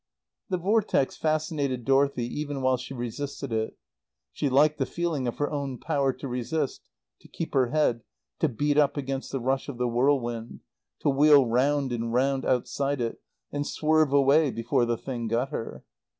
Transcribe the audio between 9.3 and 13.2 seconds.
the rush of the whirlwind, to wheel round and round outside